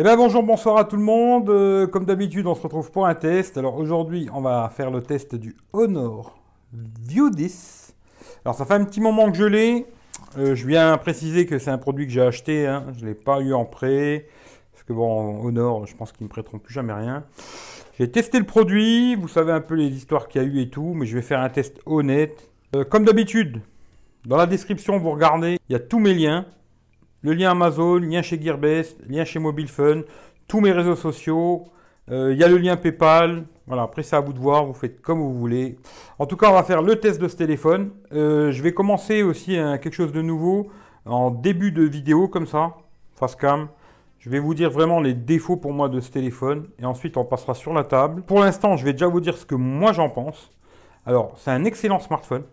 [0.00, 1.50] Eh bien bonjour, bonsoir à tout le monde.
[1.50, 3.58] Euh, comme d'habitude, on se retrouve pour un test.
[3.58, 6.38] Alors aujourd'hui, on va faire le test du Honor
[6.72, 7.94] View 10.
[8.42, 9.84] Alors ça fait un petit moment que je l'ai.
[10.38, 12.66] Euh, je viens préciser que c'est un produit que j'ai acheté.
[12.66, 12.86] hein.
[12.96, 14.26] Je ne l'ai pas eu en prêt.
[14.72, 17.24] Parce que bon, Honor, je pense qu'ils ne me prêteront plus jamais rien.
[17.98, 19.16] J'ai testé le produit.
[19.16, 20.94] Vous savez un peu les histoires qu'il y a eu et tout.
[20.94, 22.48] Mais je vais faire un test honnête.
[22.74, 23.60] Euh, comme d'habitude,
[24.24, 26.46] dans la description, vous regardez, il y a tous mes liens.
[27.22, 30.02] Le lien Amazon, lien chez Gearbest, lien chez Mobile Fun,
[30.48, 31.64] tous mes réseaux sociaux.
[32.10, 33.44] Euh, il y a le lien PayPal.
[33.66, 35.78] Voilà, après c'est à vous de voir, vous faites comme vous voulez.
[36.18, 37.90] En tout cas, on va faire le test de ce téléphone.
[38.12, 40.68] Euh, je vais commencer aussi hein, quelque chose de nouveau
[41.04, 42.74] en début de vidéo comme ça,
[43.16, 43.68] face cam.
[44.18, 47.24] Je vais vous dire vraiment les défauts pour moi de ce téléphone et ensuite on
[47.24, 48.22] passera sur la table.
[48.22, 50.50] Pour l'instant, je vais déjà vous dire ce que moi j'en pense.
[51.04, 52.44] Alors, c'est un excellent smartphone.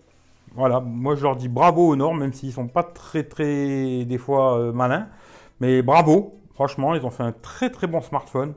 [0.56, 4.18] Voilà, moi je leur dis bravo au Nord, même s'ils sont pas très très des
[4.18, 5.08] fois euh, malins.
[5.60, 8.54] Mais bravo, franchement, ils ont fait un très très bon smartphone.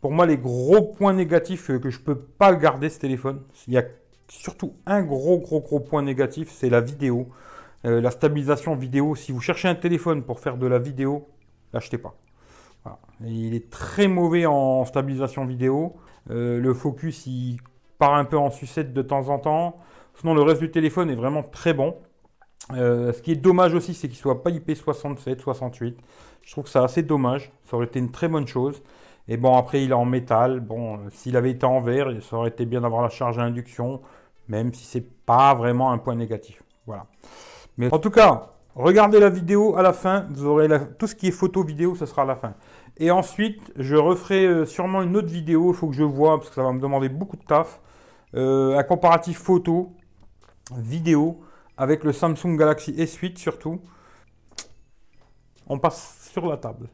[0.00, 3.74] Pour moi, les gros points négatifs euh, que je peux pas garder ce téléphone, il
[3.74, 3.84] y a
[4.28, 7.28] surtout un gros gros gros point négatif, c'est la vidéo.
[7.86, 9.14] Euh, la stabilisation vidéo.
[9.14, 11.28] Si vous cherchez un téléphone pour faire de la vidéo,
[11.72, 12.14] l'achetez pas.
[13.24, 15.96] Il est très mauvais en stabilisation vidéo.
[16.28, 17.58] le focus, il
[17.98, 19.78] part un peu en sucette de temps en temps.
[20.20, 21.96] Sinon, le reste du téléphone est vraiment très bon.
[22.74, 25.96] Euh, ce qui est dommage aussi, c'est qu'il ne soit pas IP67, 68.
[26.42, 27.50] Je trouve que c'est assez dommage.
[27.64, 28.82] Ça aurait été une très bonne chose.
[29.28, 30.60] Et bon, après, il est en métal.
[30.60, 33.42] Bon, euh, s'il avait été en verre, ça aurait été bien d'avoir la charge à
[33.44, 34.02] induction,
[34.48, 36.62] même si c'est pas vraiment un point négatif.
[36.86, 37.06] Voilà.
[37.78, 40.26] Mais en tout cas, regardez la vidéo à la fin.
[40.32, 40.68] Vous aurez
[40.98, 42.52] tout ce qui est photo, vidéo, ce sera à la fin.
[42.98, 45.72] Et ensuite, je referai euh, sûrement une autre vidéo.
[45.72, 47.80] Il faut que je vois, parce que ça va me demander beaucoup de taf.
[48.34, 49.94] un comparatif photo
[50.78, 51.40] vidéo
[51.76, 53.80] avec le Samsung Galaxy S8 surtout.
[55.66, 56.88] On passe sur la table.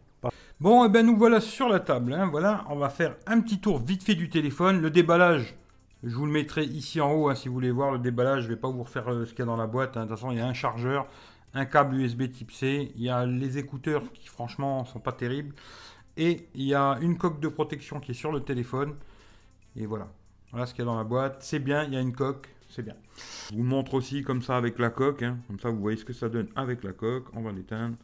[0.60, 2.14] Bon, et eh ben nous voilà sur la table.
[2.14, 2.28] Hein.
[2.30, 4.80] Voilà, on va faire un petit tour vite fait du téléphone.
[4.80, 5.54] Le déballage,
[6.02, 8.44] je vous le mettrai ici en haut hein, si vous voulez voir le déballage.
[8.44, 9.96] Je vais pas vous refaire euh, ce qu'il y a dans la boîte.
[9.96, 10.04] Hein.
[10.04, 11.06] De toute façon, il y a un chargeur,
[11.52, 12.92] un câble USB Type C.
[12.96, 15.54] Il y a les écouteurs qui franchement sont pas terribles.
[16.16, 18.94] Et il y a une coque de protection qui est sur le téléphone.
[19.74, 20.08] Et voilà.
[20.52, 21.38] Voilà ce qu'il y a dans la boîte.
[21.40, 22.96] C'est bien, il y a une coque c'est bien.
[23.50, 25.22] Je vous montre aussi comme ça avec la coque.
[25.22, 25.38] Hein.
[25.46, 27.26] Comme ça, vous voyez ce que ça donne avec la coque.
[27.34, 27.96] On va l'éteindre.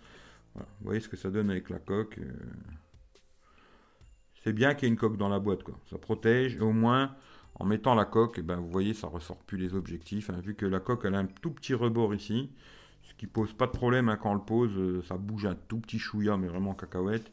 [0.55, 2.19] Vous voyez ce que ça donne avec la coque.
[2.19, 2.33] Euh.
[4.43, 5.63] C'est bien qu'il y ait une coque dans la boîte.
[5.63, 5.79] Quoi.
[5.91, 6.59] Ça protège.
[6.61, 7.15] Au moins,
[7.55, 10.31] en mettant la coque, eh ben, vous voyez, ça ressort plus les objectifs.
[10.31, 10.41] Hein.
[10.43, 12.51] Vu que la coque, elle a un tout petit rebord ici.
[13.03, 14.73] Ce qui pose pas de problème hein, quand on le pose.
[14.77, 17.31] Euh, ça bouge un tout petit chouïa, mais vraiment cacahuète.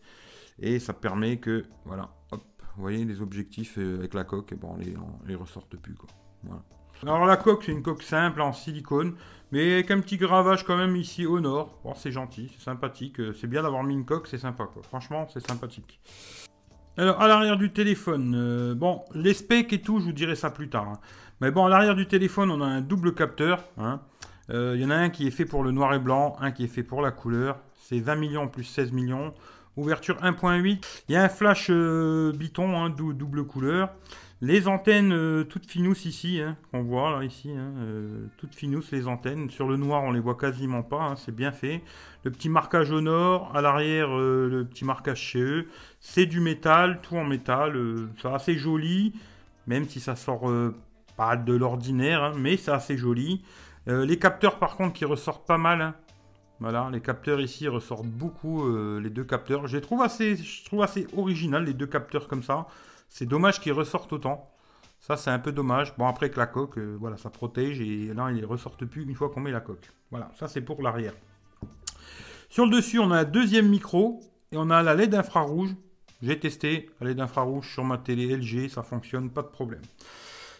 [0.59, 2.43] Et ça permet que, voilà, hop,
[2.75, 4.93] vous voyez, les objectifs euh, avec la coque, et eh ben, on les,
[5.25, 5.95] les ressortent plus.
[5.95, 6.09] Quoi.
[6.43, 6.63] Voilà.
[7.03, 9.13] Alors la coque, c'est une coque simple en silicone,
[9.53, 11.79] mais avec un petit gravage quand même ici au nord.
[11.85, 13.21] Bon, c'est gentil, c'est sympathique.
[13.21, 14.83] Euh, c'est bien d'avoir mis une coque, c'est sympa quoi.
[14.83, 16.01] Franchement, c'est sympathique.
[16.97, 20.49] Alors à l'arrière du téléphone, euh, bon, les specs et tout, je vous dirai ça
[20.49, 20.89] plus tard.
[20.89, 20.99] Hein.
[21.39, 23.63] Mais bon, à l'arrière du téléphone, on a un double capteur.
[23.77, 24.01] Hein.
[24.49, 26.51] Euh, il y en a un qui est fait pour le noir et blanc, un
[26.51, 27.59] qui est fait pour la couleur.
[27.75, 29.33] C'est 20 millions plus 16 millions.
[29.77, 30.83] Ouverture 1.8.
[31.07, 33.89] Il y a un flash biton, hein, double couleur.
[34.41, 38.89] Les antennes euh, toutes finousses ici, hein, qu'on voit là ici, hein, euh, toutes finousses
[38.91, 39.49] les antennes.
[39.49, 41.81] Sur le noir, on les voit quasiment pas, hein, c'est bien fait.
[42.23, 45.67] Le petit marquage au nord, à l'arrière, euh, le petit marquage chez eux.
[45.99, 47.77] C'est du métal, tout en métal.
[48.21, 49.13] c'est assez joli,
[49.67, 50.49] même si ça sort
[51.17, 53.43] pas de l'ordinaire, mais c'est assez joli.
[53.87, 55.93] les capteurs, par contre, qui ressortent pas mal.
[56.61, 58.69] Voilà, les capteurs ici ressortent beaucoup,
[58.99, 59.67] les deux capteurs.
[59.67, 62.67] Je trouve assez, je trouve assez original, les deux capteurs comme ça.
[63.09, 64.49] C'est dommage qu'ils ressortent autant.
[64.99, 65.95] Ça, c'est un peu dommage.
[65.97, 69.03] Bon, après que la coque, euh, voilà, ça protège et là, ils ne ressortent plus
[69.03, 69.89] une fois qu'on met la coque.
[70.11, 71.13] Voilà, ça, c'est pour l'arrière.
[72.49, 74.19] Sur le dessus, on a un deuxième micro
[74.51, 75.75] et on a la LED infrarouge.
[76.21, 79.81] J'ai testé la LED infrarouge sur ma télé LG, ça fonctionne, pas de problème.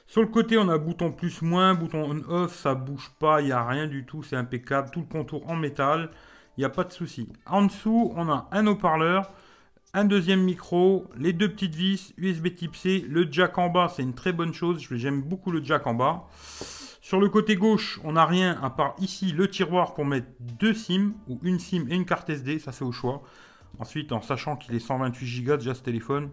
[0.08, 3.52] Sur le côté, on a bouton plus moins, bouton on-off, ça bouge pas, il n'y
[3.52, 4.90] a rien du tout, c'est impeccable.
[4.90, 6.10] Tout le contour en métal,
[6.58, 7.28] il n'y a pas de souci.
[7.46, 9.30] En dessous, on a un haut-parleur
[9.94, 14.04] un deuxième micro, les deux petites vis, USB type C, le jack en bas, c'est
[14.04, 16.28] une très bonne chose, j'aime beaucoup le jack en bas.
[17.02, 20.76] Sur le côté gauche, on n'a rien à part ici le tiroir pour mettre deux
[20.76, 23.24] SIM, ou une SIM et une carte SD, ça c'est au choix.
[23.80, 26.30] Ensuite, en sachant qu'il est 128 Go déjà ce téléphone,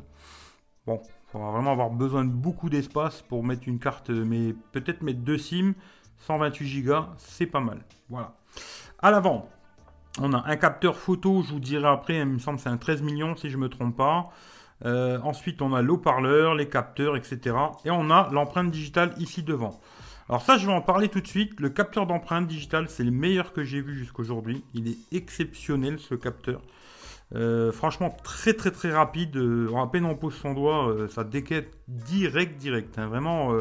[0.87, 1.01] bon,
[1.33, 5.21] il va vraiment avoir besoin de beaucoup d'espace pour mettre une carte, mais peut-être mettre
[5.21, 5.73] deux SIM,
[6.19, 7.83] 128 Go, c'est pas mal.
[8.11, 8.37] Voilà.
[8.99, 9.49] À l'avant,
[10.21, 13.03] on a un capteur photo, je vous dirai après, il me semble c'est un 13
[13.03, 14.31] millions si je ne me trompe pas.
[14.85, 17.57] Euh, ensuite, on a l'eau-parleur, les capteurs, etc.
[17.85, 19.81] Et on a l'empreinte digitale ici devant.
[20.29, 21.61] Alors ça, je vais en parler tout de suite.
[21.61, 24.65] Le capteur d'empreinte digitale, c'est le meilleur que j'ai vu jusqu'aujourd'hui.
[24.75, 26.61] Il est exceptionnel, ce capteur.
[27.35, 29.37] Euh, franchement, très très très rapide.
[29.37, 32.99] Euh, à peine on pose son doigt, euh, ça déquête direct, direct.
[32.99, 33.07] Hein.
[33.07, 33.53] Vraiment,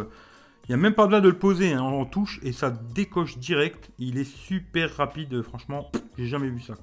[0.67, 1.73] il n'y a même pas besoin de le poser.
[1.73, 1.81] Hein.
[1.81, 3.89] On touche et ça décoche direct.
[3.99, 5.41] Il est super rapide.
[5.41, 6.73] Franchement, j'ai jamais vu ça.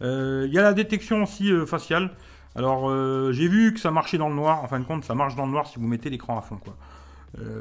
[0.00, 2.10] Il y a la détection aussi faciale.
[2.54, 2.90] Alors,
[3.32, 4.62] j'ai vu que ça marchait dans le noir.
[4.62, 6.58] En fin de compte, ça marche dans le noir si vous mettez l'écran à fond.
[6.58, 6.76] Quoi.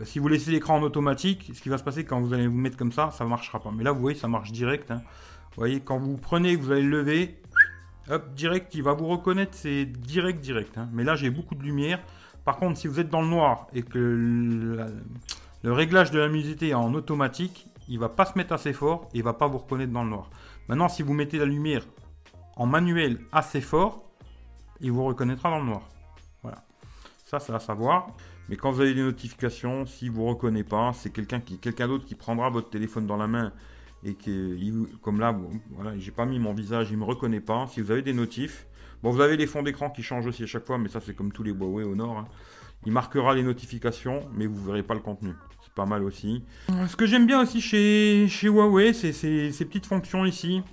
[0.04, 2.58] si vous laissez l'écran en automatique, ce qui va se passer quand vous allez vous
[2.58, 3.72] mettre comme ça, ça ne marchera pas.
[3.72, 4.92] Mais là, vous voyez, ça marche direct.
[4.92, 5.02] Hein.
[5.52, 7.40] Vous voyez, quand vous prenez, vous allez le lever,
[8.08, 10.78] Hop, direct, il va vous reconnaître, c'est direct, direct.
[10.78, 10.88] Hein.
[10.94, 12.00] Mais là, j'ai beaucoup de lumière.
[12.44, 14.78] Par contre, si vous êtes dans le noir et que
[15.66, 19.18] le réglage de la luminosité en automatique, il va pas se mettre assez fort et
[19.18, 20.30] il va pas vous reconnaître dans le noir.
[20.68, 21.84] Maintenant, si vous mettez la lumière
[22.56, 24.04] en manuel assez fort,
[24.80, 25.82] il vous reconnaîtra dans le noir.
[26.44, 26.64] Voilà.
[27.26, 28.10] Ça, c'est à savoir.
[28.48, 31.88] Mais quand vous avez des notifications, si vous ne reconnaissez pas, c'est quelqu'un qui, quelqu'un
[31.88, 33.52] d'autre qui prendra votre téléphone dans la main
[34.04, 34.56] et que,
[35.02, 35.36] comme là,
[35.72, 37.66] voilà, j'ai pas mis mon visage, il me reconnaît pas.
[37.72, 38.68] Si vous avez des notifs,
[39.02, 41.16] bon, vous avez les fonds d'écran qui changent aussi à chaque fois, mais ça, c'est
[41.16, 42.20] comme tous les Huawei au nord.
[42.20, 42.28] Hein.
[42.86, 45.32] Il marquera les notifications, mais vous verrez pas le contenu.
[45.76, 46.42] Pas mal aussi.
[46.88, 50.64] Ce que j'aime bien aussi chez, chez Huawei, c'est ces, petites fonctions ici.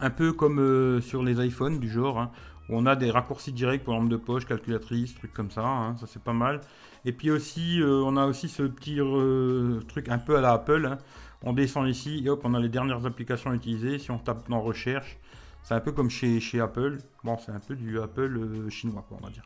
[0.00, 2.32] Un peu comme euh, sur les iPhones du genre, hein,
[2.68, 5.64] où on a des raccourcis directs pour lampe de poche, calculatrice, trucs comme ça.
[5.64, 6.60] Hein, ça, c'est pas mal.
[7.04, 10.52] Et puis aussi, euh, on a aussi ce petit euh, truc un peu à la
[10.52, 10.96] Apple.
[11.42, 14.00] On descend ici et hop, on a les dernières applications utilisées.
[14.00, 15.18] Si on tape dans recherche,
[15.62, 16.98] c'est un peu comme chez, chez Apple.
[17.22, 19.44] Bon, c'est un peu du Apple chinois, quoi, on va dire.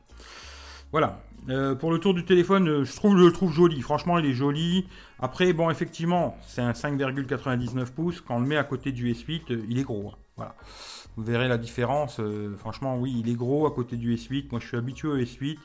[0.93, 1.21] Voilà.
[1.49, 3.81] Euh, pour le tour du téléphone, euh, je trouve, le trouve joli.
[3.81, 4.87] Franchement, il est joli.
[5.19, 8.21] Après, bon, effectivement, c'est un 5,99 pouces.
[8.21, 10.11] Quand on le met à côté du S8, il est gros.
[10.13, 10.19] Hein.
[10.37, 10.55] Voilà.
[11.17, 12.21] Vous verrez la différence.
[12.59, 14.47] franchement, oui, il est gros à côté du S8.
[14.51, 15.59] Moi, je suis habitué au S8.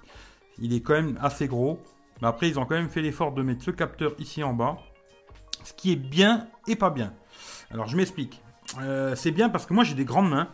[0.60, 1.81] Il est quand même assez gros.
[2.21, 4.78] Mais après, ils ont quand même fait l'effort de mettre ce capteur ici en bas
[5.66, 7.13] ce qui est bien et pas bien.
[7.71, 8.42] Alors je m'explique.
[8.80, 10.48] Euh, c'est bien parce que moi j'ai des grandes mains.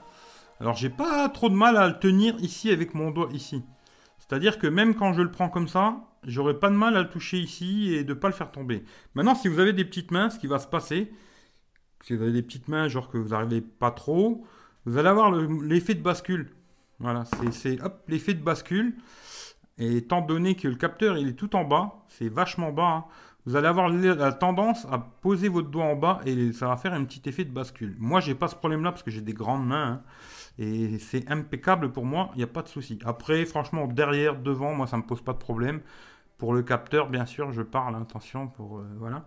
[0.60, 3.64] Alors j'ai pas trop de mal à le tenir ici avec mon doigt ici.
[4.32, 7.10] C'est-à-dire que même quand je le prends comme ça, j'aurais pas de mal à le
[7.10, 8.86] toucher ici et de pas le faire tomber.
[9.14, 11.12] Maintenant, si vous avez des petites mains, ce qui va se passer,
[12.02, 14.46] si vous avez des petites mains, genre que vous n'arrivez pas trop,
[14.86, 16.50] vous allez avoir l'effet de bascule.
[17.00, 18.96] Voilà, c'est l'effet de bascule.
[19.78, 22.84] Et étant donné que le capteur il est tout en bas, c'est vachement bas.
[22.84, 23.06] Hein
[23.46, 26.94] vous allez avoir la tendance à poser votre doigt en bas et ça va faire
[26.94, 27.96] un petit effet de bascule.
[27.98, 30.02] Moi, j'ai pas ce problème-là parce que j'ai des grandes mains hein,
[30.58, 33.00] et c'est impeccable pour moi, il n'y a pas de souci.
[33.06, 35.82] Après, franchement, derrière, devant, moi, ça me pose pas de problème.
[36.38, 39.26] Pour le capteur, bien sûr, je parle, attention, pour euh, voilà.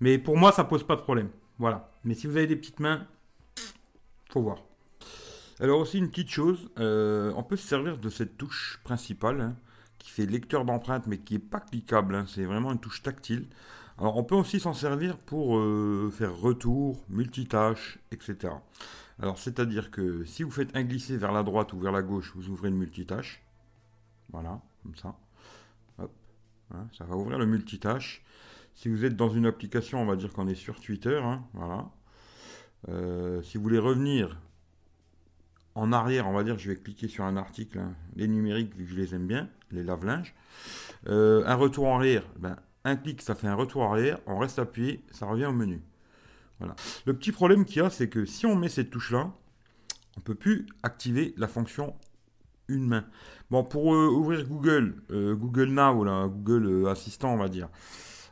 [0.00, 1.30] Mais pour moi, ça pose pas de problème.
[1.58, 1.90] Voilà.
[2.04, 3.06] Mais si vous avez des petites mains,
[4.30, 4.58] faut voir.
[5.60, 9.40] Alors aussi une petite chose, euh, on peut se servir de cette touche principale.
[9.40, 9.56] Hein
[10.04, 12.26] qui fait lecteur d'empreintes mais qui n'est pas cliquable, hein.
[12.28, 13.48] c'est vraiment une touche tactile.
[13.98, 18.52] Alors on peut aussi s'en servir pour euh, faire retour, multitâche, etc.
[19.20, 22.32] Alors c'est-à-dire que si vous faites un glisser vers la droite ou vers la gauche,
[22.34, 23.42] vous ouvrez le multitâche.
[24.32, 25.16] Voilà, comme ça.
[25.98, 26.12] Hop,
[26.92, 28.24] ça va ouvrir le multitâche.
[28.74, 31.90] Si vous êtes dans une application, on va dire qu'on est sur Twitter, hein, voilà.
[32.88, 34.36] Euh, si vous voulez revenir
[35.74, 37.94] en arrière, on va dire, je vais cliquer sur un article, hein.
[38.16, 40.34] les numériques, vu que je les aime bien, les lave-linges.
[41.08, 44.38] Euh, un retour en arrière, ben, un clic, ça fait un retour en arrière, on
[44.38, 45.80] reste appuyé, ça revient au menu.
[46.60, 49.32] Le petit problème qu'il y a, c'est que si on met cette touche-là,
[50.16, 51.94] on ne peut plus activer la fonction
[52.68, 53.04] une main.
[53.50, 57.68] Bon, pour euh, ouvrir Google, euh, Google Now, Google Assistant, on va dire,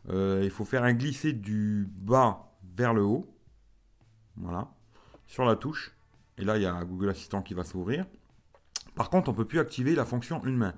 [0.09, 3.33] il faut faire un glisser du bas vers le haut.
[4.37, 4.71] Voilà.
[5.27, 5.95] Sur la touche.
[6.39, 8.07] Et là, il y a Google Assistant qui va s'ouvrir.
[8.95, 10.75] Par contre, on ne peut plus activer la fonction une main.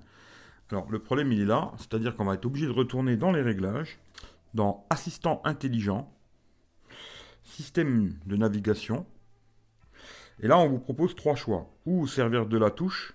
[0.71, 1.73] Alors, le problème, il est là.
[1.79, 3.99] C'est-à-dire qu'on va être obligé de retourner dans les réglages,
[4.55, 6.13] dans Assistant intelligent,
[7.45, 9.07] Système de navigation.
[10.41, 11.71] Et là, on vous propose trois choix.
[11.87, 13.15] Ou servir de la touche.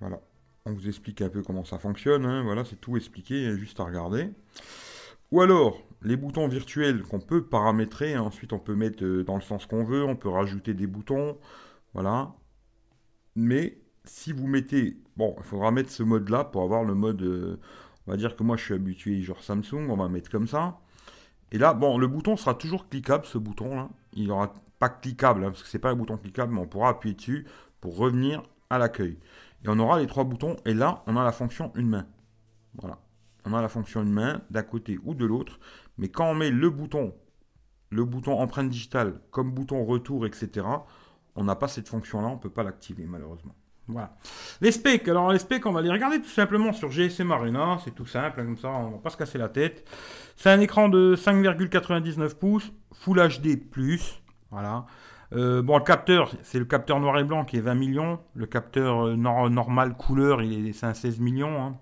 [0.00, 0.20] Voilà.
[0.66, 2.24] On vous explique un peu comment ça fonctionne.
[2.24, 2.42] Hein.
[2.42, 4.30] Voilà, c'est tout expliqué, juste à regarder.
[5.30, 8.14] Ou alors, les boutons virtuels qu'on peut paramétrer.
[8.14, 8.22] Hein.
[8.22, 10.04] Ensuite, on peut mettre euh, dans le sens qu'on veut.
[10.04, 11.38] On peut rajouter des boutons.
[11.92, 12.34] Voilà.
[13.34, 14.96] Mais si vous mettez...
[15.16, 17.22] Bon, il faudra mettre ce mode-là pour avoir le mode...
[17.22, 17.58] Euh,
[18.06, 19.88] on va dire que moi, je suis habitué genre Samsung.
[19.88, 20.80] On va mettre comme ça.
[21.54, 23.88] Et là, bon, le bouton sera toujours cliquable, ce bouton-là.
[24.12, 26.88] Il n'aura pas cliquable, hein, parce que c'est pas un bouton cliquable, mais on pourra
[26.88, 27.46] appuyer dessus
[27.80, 29.20] pour revenir à l'accueil.
[29.64, 30.56] Et on aura les trois boutons.
[30.66, 32.06] Et là, on a la fonction une main.
[32.74, 32.98] Voilà.
[33.44, 35.60] On a la fonction une main d'un côté ou de l'autre.
[35.96, 37.14] Mais quand on met le bouton,
[37.90, 40.66] le bouton empreinte digitale comme bouton retour, etc.,
[41.36, 43.54] on n'a pas cette fonction-là, on ne peut pas l'activer malheureusement.
[43.86, 44.16] Voilà.
[44.60, 47.94] Les specs, alors les specs, on va les regarder tout simplement sur GSM Arena, c'est
[47.94, 49.86] tout simple, hein, comme ça on va pas se casser la tête.
[50.36, 53.60] C'est un écran de 5,99 pouces, Full HD+,
[54.50, 54.86] voilà.
[55.32, 58.20] Euh, bon, le capteur, c'est le capteur noir et blanc qui est 20 millions.
[58.34, 61.60] Le capteur euh, normal couleur, il est, un 16 millions.
[61.60, 61.76] Hein.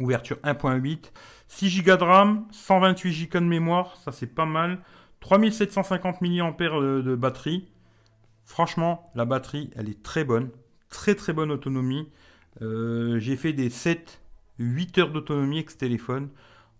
[0.00, 1.12] Ouverture 1.8.
[1.48, 4.78] 6 Go de RAM, 128 Go de mémoire, ça c'est pas mal.
[5.20, 7.70] 3750 mAh de, batterie.
[8.44, 10.50] Franchement, la batterie, elle est très bonne.
[10.92, 12.06] Très très bonne autonomie.
[12.60, 14.20] Euh, j'ai fait des 7,
[14.58, 16.28] 8 heures d'autonomie avec ce téléphone.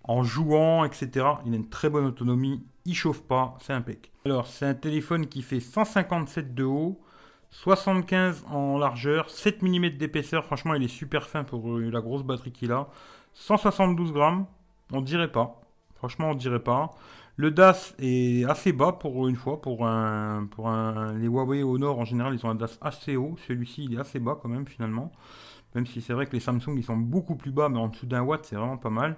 [0.05, 1.09] En jouant, etc.
[1.47, 2.63] Il a une très bonne autonomie.
[2.85, 4.13] Il chauffe pas, c'est impec.
[4.27, 7.01] Alors, c'est un téléphone qui fait 157 de haut,
[7.51, 10.45] 75 en largeur, 7 mm d'épaisseur.
[10.45, 12.89] Franchement, il est super fin pour euh, la grosse batterie qu'il a.
[13.35, 14.47] 172 grammes,
[14.93, 15.61] on dirait pas.
[15.95, 16.91] Franchement, on dirait pas.
[17.37, 19.61] Le DAS est assez bas pour une fois.
[19.61, 23.17] Pour un, pour un, les Huawei au nord, en général, ils ont un DAS assez
[23.17, 23.37] haut.
[23.49, 25.11] Celui-ci, il est assez bas quand même, finalement.
[25.75, 28.07] Même si c'est vrai que les Samsung, ils sont beaucoup plus bas, mais en dessous
[28.07, 29.17] d'un watt, c'est vraiment pas mal.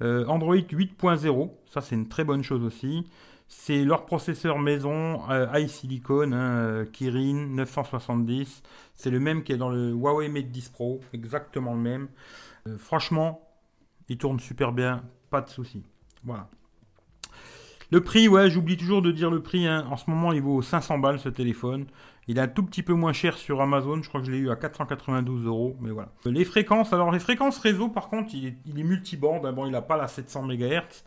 [0.00, 3.06] Euh, Android 8.0, ça c'est une très bonne chose aussi.
[3.48, 8.62] C'est leur processeur maison euh, iSilicon, hein, euh, Kirin 970.
[8.94, 12.08] C'est le même qui est dans le Huawei Mate 10 Pro, exactement le même.
[12.78, 13.46] franchement,
[14.08, 15.84] il tourne super bien, pas de souci.
[16.24, 16.48] Voilà.
[17.92, 19.66] Le prix, ouais, j'oublie toujours de dire le prix.
[19.66, 19.86] Hein.
[19.90, 21.84] En ce moment, il vaut 500 balles ce téléphone.
[22.26, 24.02] Il est un tout petit peu moins cher sur Amazon.
[24.02, 25.76] Je crois que je l'ai eu à 492 euros.
[25.78, 26.08] Mais voilà.
[26.24, 29.46] Les fréquences, alors les fréquences réseau, par contre, il est, il multibande.
[29.54, 31.04] Bon, il n'a pas la 700 MHz.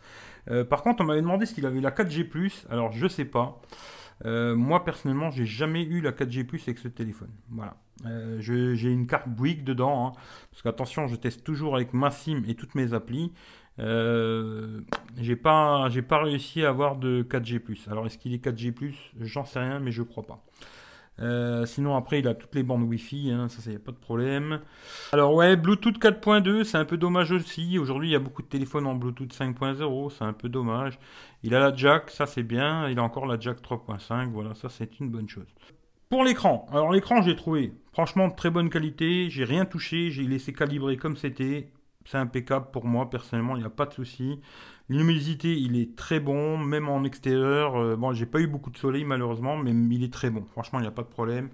[0.48, 2.24] Euh, par contre, on m'avait demandé s'il avait la 4G+.
[2.70, 3.60] Alors, je sais pas.
[4.24, 7.30] Euh, moi, personnellement, j'ai jamais eu la 4G+, avec ce téléphone.
[7.50, 7.74] Voilà.
[8.04, 10.06] Euh, j'ai une carte Bouygues dedans.
[10.06, 10.12] Hein.
[10.52, 13.32] parce qu'attention, je teste toujours avec ma SIM et toutes mes applis.
[13.78, 14.80] Euh,
[15.18, 17.60] j'ai pas, j'ai pas réussi à avoir de 4G+.
[17.90, 20.42] Alors est-ce qu'il est 4G+, j'en sais rien, mais je crois pas.
[21.18, 24.60] Euh, sinon après il a toutes les bandes Wi-Fi, hein, ça c'est pas de problème.
[25.12, 27.78] Alors ouais, Bluetooth 4.2, c'est un peu dommage aussi.
[27.78, 30.98] Aujourd'hui il y a beaucoup de téléphones en Bluetooth 5.0, c'est un peu dommage.
[31.42, 32.88] Il a la jack, ça c'est bien.
[32.90, 35.46] Il a encore la jack 3.5, voilà, ça c'est une bonne chose.
[36.10, 40.22] Pour l'écran, alors l'écran j'ai trouvé franchement de très bonne qualité, j'ai rien touché, j'ai
[40.22, 41.68] laissé calibrer comme c'était,
[42.06, 44.40] c'est impeccable pour moi, personnellement, il n'y a pas de souci.
[44.88, 47.76] Luminosité, il est très bon, même en extérieur.
[47.76, 50.44] Euh, bon, j'ai pas eu beaucoup de soleil malheureusement, mais il est très bon.
[50.52, 51.50] Franchement, il n'y a pas de problème.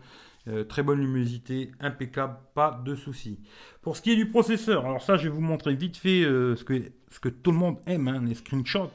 [0.49, 3.39] Euh, très bonne luminosité, impeccable, pas de souci.
[3.81, 6.57] Pour ce qui est du processeur, alors ça, je vais vous montrer vite fait euh,
[6.57, 8.91] ce, que, ce que tout le monde aime, hein, les screenshots.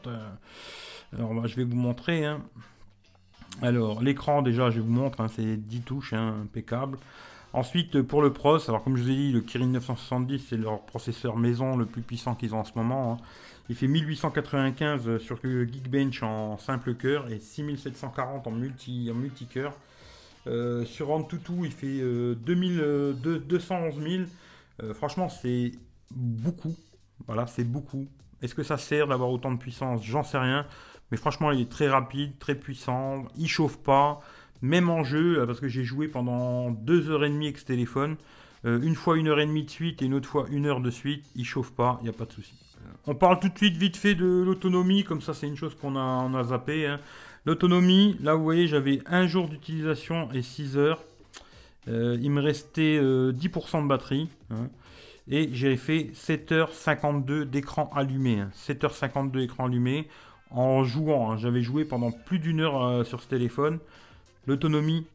[1.13, 2.25] alors, bah, je vais vous montrer.
[2.25, 2.41] Hein.
[3.61, 6.99] Alors, l'écran, déjà, je vous montre, hein, c'est 10 touches, impeccable.
[7.57, 10.81] Ensuite, pour le pros, alors comme je vous ai dit, le Kirin 970, c'est leur
[10.81, 13.13] processeur maison le plus puissant qu'ils ont en ce moment.
[13.13, 13.17] Hein.
[13.67, 19.73] Il fait 1895 sur Geekbench en simple cœur et 6740 en multi en multicœur.
[20.45, 21.99] Euh, sur Antutu, il fait
[22.35, 24.23] 211 000.
[24.83, 25.71] Euh, franchement, c'est
[26.11, 26.75] beaucoup.
[27.25, 28.05] Voilà, c'est beaucoup.
[28.43, 30.03] Est-ce que ça sert d'avoir autant de puissance?
[30.03, 30.67] J'en sais rien.
[31.09, 33.25] Mais franchement, il est très rapide, très puissant.
[33.35, 34.19] Il chauffe pas.
[34.61, 37.65] Même en jeu, euh, parce que j'ai joué pendant deux heures et demie avec ce
[37.65, 38.15] téléphone.
[38.65, 40.81] Euh, une fois une heure et demie de suite et une autre fois une heure
[40.81, 41.25] de suite.
[41.35, 42.53] Il chauffe pas, il n'y a pas de souci.
[42.77, 45.75] Euh, on parle tout de suite vite fait de l'autonomie, comme ça c'est une chose
[45.75, 46.87] qu'on a, a zappé.
[46.87, 46.99] Hein.
[47.45, 51.01] L'autonomie, là vous voyez, j'avais un jour d'utilisation et 6 heures.
[51.87, 54.27] il me restait 10% de batterie.
[54.49, 54.67] Hein.
[55.29, 58.43] et j'ai fait 7h52 d'écran allumé.
[58.67, 60.09] 7h52 d'écran allumé
[60.49, 61.31] en jouant.
[61.31, 61.37] Hein.
[61.37, 63.79] J'avais joué pendant plus d'une heure sur ce téléphone.
[64.47, 65.05] L'autonomie,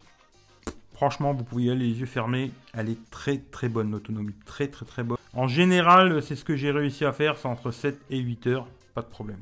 [0.93, 2.53] franchement, vous pouvez aller les yeux fermés.
[2.75, 4.35] Elle est très très bonne, l'autonomie.
[4.45, 5.17] Très très très bonne.
[5.33, 7.39] En général, c'est ce que j'ai réussi à faire.
[7.39, 8.69] C'est entre 7 et 8 heures.
[8.95, 9.39] Pas de problème.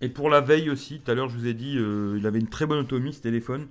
[0.00, 2.38] Et pour la veille aussi, tout à l'heure, je vous ai dit, euh, il avait
[2.38, 3.66] une très bonne autonomie ce téléphone.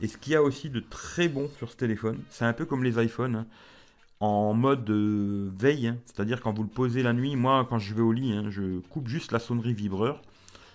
[0.00, 2.64] Et ce qu'il y a aussi de très bon sur ce téléphone, c'est un peu
[2.64, 3.36] comme les iPhones.
[3.36, 3.46] Hein,
[4.18, 5.96] en mode euh, veille, hein.
[6.04, 8.80] c'est-à-dire quand vous le posez la nuit, moi quand je vais au lit, hein, je
[8.90, 10.20] coupe juste la sonnerie vibreur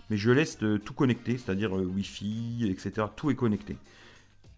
[0.09, 3.07] mais je laisse euh, tout connecté, c'est-à-dire euh, Wi-Fi, etc.
[3.15, 3.77] Tout est connecté.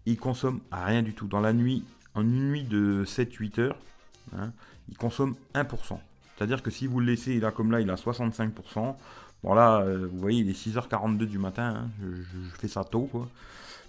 [0.06, 1.26] Il consomme rien du tout.
[1.26, 3.78] Dans la nuit, en une nuit de 7-8 heures,
[4.36, 4.52] hein,
[4.88, 5.98] il consomme 1%.
[6.36, 8.96] C'est-à-dire que si vous le laissez, là comme là, il a 65%.
[9.42, 13.10] Bon là, euh, vous voyez, il est 6h42 du matin, hein, je, fais ça tôt.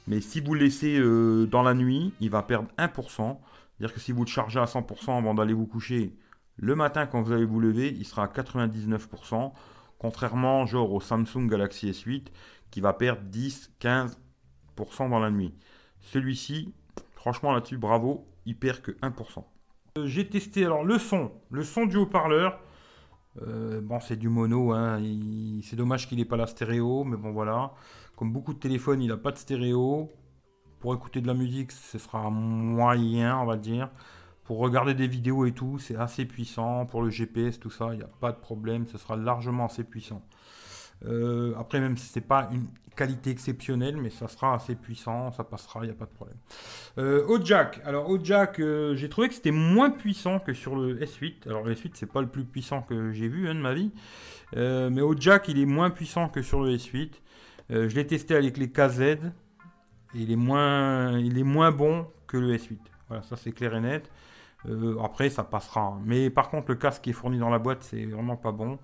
[0.08, 1.00] Mais si vous le laissez
[1.48, 3.38] dans la nuit, il va perdre 1%.
[3.78, 6.12] C'est-à-dire que si vous le chargez à 100% avant d'aller vous coucher,
[6.58, 9.51] le matin quand vous allez vous lever, il sera à 99%.
[10.00, 12.27] Contrairement genre au Samsung Galaxy S8
[12.72, 15.53] qui va perdre 10-15% dans la nuit.
[16.01, 16.74] Celui-ci,
[17.13, 19.44] franchement là-dessus, bravo, il perd que 1%.
[19.98, 22.60] Euh, j'ai testé alors le son, le son du haut-parleur.
[23.41, 25.01] Euh, bon, c'est du mono, hein.
[25.63, 27.74] c'est dommage qu'il n'ait pas la stéréo, mais bon voilà.
[28.15, 30.10] Comme beaucoup de téléphones, il n'a pas de stéréo.
[30.79, 33.89] Pour écouter de la musique, ce sera moyen, on va dire.
[34.50, 36.88] Pour regarder des vidéos et tout, c'est assez puissant.
[36.88, 38.88] Pour le GPS, tout ça, il n'y a pas de problème.
[38.88, 40.24] Ce sera largement assez puissant.
[41.06, 42.65] Euh, après, même si c'est pas une
[42.96, 46.38] qualité exceptionnelle, mais ça sera assez puissant, ça passera, il n'y a pas de problème.
[46.98, 50.75] Euh, au jack, alors au jack, euh, j'ai trouvé que c'était moins puissant que sur
[50.75, 51.46] le S8.
[51.46, 53.91] Alors le S8, c'est pas le plus puissant que j'ai vu hein, de ma vie,
[54.58, 57.12] euh, mais au jack, il est moins puissant que sur le S8.
[57.70, 59.20] je l'ai testé avec les KZ, et
[60.15, 62.79] il est moins, il est moins bon que le S8.
[63.10, 64.10] Voilà, ça c'est clair et net.
[65.04, 65.82] Après, ça passera.
[65.82, 66.01] Hein.
[66.06, 68.80] Mais par contre, le casque qui est fourni dans la boîte, c'est vraiment pas bon.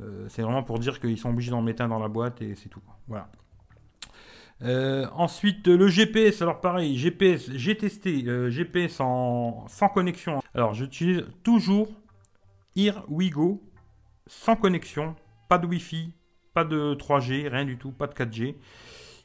[0.00, 2.54] Euh, c'est vraiment pour dire qu'ils sont obligés d'en mettre un dans la boîte et
[2.54, 2.82] c'est tout.
[3.08, 3.28] Voilà.
[4.62, 6.42] Euh, ensuite, le GPS.
[6.42, 10.42] Alors pareil, GPS, j'ai testé euh, GPS sans connexion.
[10.54, 11.88] Alors j'utilise toujours
[12.76, 13.62] Earwigo
[14.26, 15.16] sans connexion,
[15.48, 16.12] pas de Wi-Fi,
[16.54, 18.54] pas de 3G, rien du tout, pas de 4G.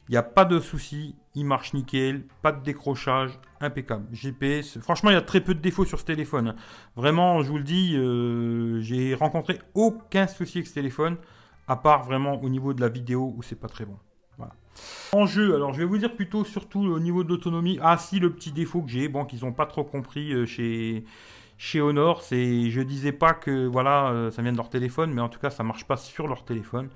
[0.08, 4.06] Il n'y a pas de souci, il marche nickel, pas de décrochage, impeccable.
[4.12, 6.54] GPS, franchement, il y a très peu de défauts sur ce téléphone.
[6.94, 11.16] Vraiment, je vous le dis, euh, j'ai rencontré aucun souci avec ce téléphone,
[11.66, 13.98] à part vraiment au niveau de la vidéo où c'est pas très bon.
[15.12, 17.78] En jeu, alors je vais vous dire plutôt surtout au niveau de l'autonomie.
[17.82, 21.04] Ah si, le petit défaut que j'ai, bon, qu'ils n'ont pas trop compris euh, chez
[21.58, 25.22] chez Honor, c'est, je disais pas que voilà, euh, ça vient de leur téléphone, mais
[25.22, 26.90] en tout cas, ça marche pas sur leur téléphone.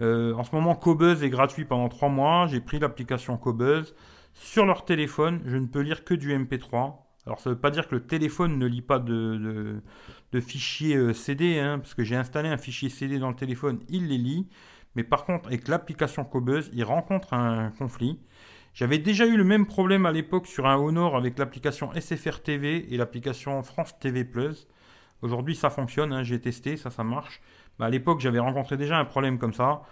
[0.00, 2.46] Euh, en ce moment, Cobuzz est gratuit pendant 3 mois.
[2.46, 3.94] J'ai pris l'application Cobuzz.
[4.34, 6.94] Sur leur téléphone, je ne peux lire que du MP3.
[7.26, 9.82] Alors ça ne veut pas dire que le téléphone ne lit pas de,
[10.40, 14.08] fichiers euh, CD, hein, parce que j'ai installé un fichier CD dans le téléphone, il
[14.08, 14.48] les lit.
[14.94, 18.20] Mais par contre, avec l'application Cobuzz, il rencontre un conflit.
[18.74, 22.92] J'avais déjà eu le même problème à l'époque sur un Honor avec l'application SFR TV
[22.92, 24.68] et l'application France TV Plus.
[25.22, 27.40] Aujourd'hui, ça fonctionne, hein, j'ai testé, ça, ça marche.
[27.78, 29.82] À l'époque, j'avais rencontré déjà un problème comme ça.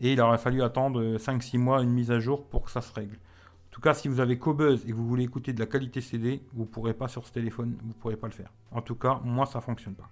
[0.00, 2.92] Et il aurait fallu attendre 5-6 mois une mise à jour pour que ça se
[2.92, 3.16] règle.
[3.16, 6.00] En tout cas, si vous avez Cobuzz et que vous voulez écouter de la qualité
[6.00, 8.50] CD, vous ne pourrez pas sur ce téléphone, vous ne pourrez pas le faire.
[8.72, 10.08] En tout cas, moi, ça ne fonctionne pas.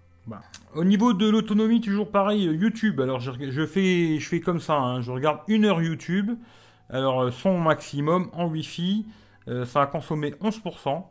[0.75, 3.01] Au niveau de l'autonomie, toujours pareil, YouTube.
[3.01, 5.01] Alors, je, fais, je fais comme ça, hein.
[5.01, 6.33] je regarde une heure YouTube.
[6.91, 9.07] Alors, euh, son maximum en Wi-Fi,
[9.49, 11.05] euh, ça a consommé 11%.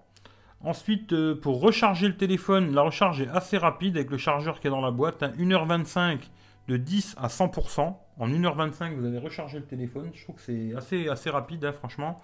[0.63, 4.67] Ensuite, euh, pour recharger le téléphone, la recharge est assez rapide avec le chargeur qui
[4.67, 5.21] est dans la boîte.
[5.21, 6.17] 1h25 hein.
[6.67, 7.95] de 10 à 100%.
[8.19, 10.09] En 1h25, vous avez rechargé le téléphone.
[10.13, 12.21] Je trouve que c'est assez, assez rapide, hein, franchement.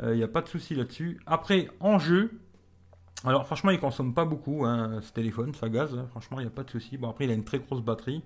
[0.00, 1.20] Il euh, n'y a pas de souci là-dessus.
[1.26, 2.40] Après, en jeu,
[3.24, 5.90] alors franchement, il consomme pas beaucoup hein, ce téléphone, ça gaz.
[6.10, 6.96] franchement, il n'y a pas de souci.
[6.96, 8.22] Bon, après, il a une très grosse batterie.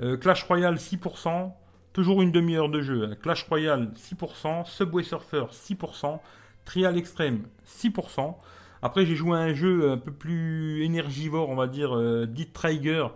[0.00, 1.52] Euh, Clash Royale 6%.
[1.92, 3.14] Toujours une demi-heure de jeu.
[3.20, 4.64] Clash Royale 6%.
[4.64, 6.20] Subway Surfer 6%.
[6.64, 8.36] Trial Extreme 6%.
[8.82, 12.46] Après, j'ai joué à un jeu un peu plus énergivore, on va dire, euh, dit
[12.46, 13.08] Trigger,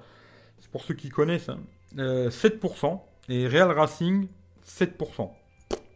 [0.59, 1.51] c'est pour ceux qui connaissent,
[1.96, 3.01] 7%, hein.
[3.31, 4.29] euh, et Real Racing,
[4.66, 5.31] 7%.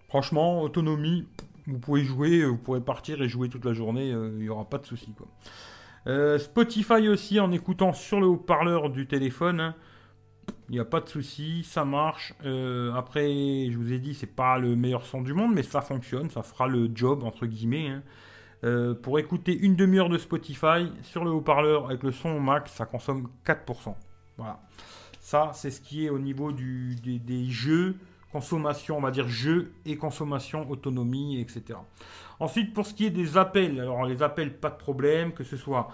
[0.09, 1.26] Franchement, autonomie,
[1.66, 4.64] vous pouvez jouer, vous pourrez partir et jouer toute la journée, euh, il n'y aura
[4.64, 5.12] pas de souci.
[6.38, 9.74] Spotify aussi, en écoutant sur le haut-parleur du téléphone, hein.
[10.68, 12.33] il n'y a pas de souci, ça marche.
[12.94, 13.26] après,
[13.68, 16.44] je vous ai dit, c'est pas le meilleur son du monde, mais ça fonctionne, ça
[16.44, 17.88] fera le job entre guillemets.
[17.88, 18.02] Hein.
[18.66, 22.72] Euh, pour écouter une demi-heure de Spotify sur le haut-parleur avec le son au max,
[22.72, 23.94] ça consomme 4%.
[24.37, 24.61] Voilà.
[25.20, 27.94] Ça, c'est ce qui est au niveau des, jeux,
[28.33, 31.79] consommation, on va dire jeux et consommation, autonomie, etc.
[32.40, 35.57] Ensuite, pour ce qui est des appels, alors les appels, pas de problème, que ce
[35.57, 35.88] soit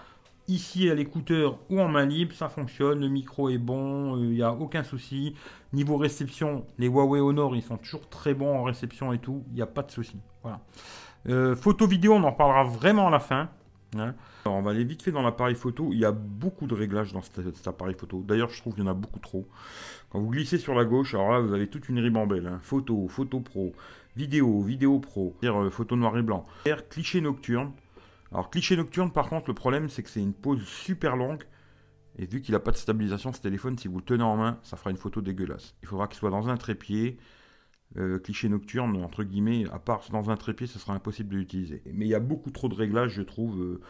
[0.48, 4.34] ici à l'écouteur ou en main libre, ça fonctionne, le micro est bon, il euh,
[4.34, 5.34] n'y a aucun souci.
[5.74, 9.56] Niveau réception, les Huawei Honor, ils sont toujours très bons en réception et tout, il
[9.56, 10.16] n'y a pas de souci.
[10.42, 10.60] Voilà.
[11.28, 13.48] Euh, photo vidéo, on en parlera vraiment à la fin.
[13.96, 14.14] Hein.
[14.46, 15.90] On va aller vite fait dans l'appareil photo.
[15.92, 18.22] Il y a beaucoup de réglages dans cet, appareil photo.
[18.26, 19.46] D'ailleurs, je trouve qu'il y en a beaucoup trop.
[20.10, 22.46] Quand vous glissez sur la gauche, alors là, vous avez toute une ribambelle.
[22.46, 22.58] Hein.
[22.62, 23.72] Photo, photo pro,
[24.16, 26.46] vidéo, vidéo pro, dire euh, photo noir et blanc.
[26.90, 27.72] Cliché nocturne.
[28.32, 31.44] Alors, cliché nocturne, par contre, le problème, c'est que c'est une pause super longue.
[32.18, 34.58] Et vu qu'il n'a pas de stabilisation, ce téléphone, si vous le tenez en main,
[34.62, 35.74] ça fera une photo dégueulasse.
[35.82, 37.18] Il faudra qu'il soit dans un trépied.
[37.98, 41.82] Euh, cliché nocturne, entre guillemets, à part dans un trépied, ce sera impossible de l'utiliser.
[41.92, 43.60] Mais il y a beaucoup trop de réglages, je trouve.
[43.60, 43.80] Euh,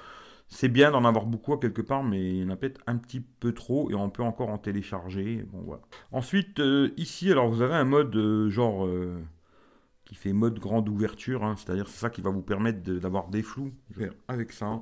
[0.49, 2.97] c'est bien d'en avoir beaucoup à quelque part, mais il y en a peut-être un
[2.97, 5.45] petit peu trop et on peut encore en télécharger.
[5.53, 5.83] Bon, voilà.
[6.11, 8.17] Ensuite, euh, ici, alors vous avez un mode
[8.49, 8.89] genre
[10.05, 11.55] qui fait mode grande ouverture, hein.
[11.57, 13.73] c'est-à-dire c'est ça qui va vous permettre d'avoir des flous.
[13.93, 14.81] Je vais avec ça.